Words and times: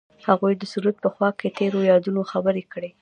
هغوی 0.27 0.53
د 0.57 0.63
سرود 0.71 0.95
په 1.03 1.09
خوا 1.13 1.29
کې 1.39 1.55
تیرو 1.57 1.79
یادونو 1.91 2.21
خبرې 2.31 2.63
کړې. 2.73 2.89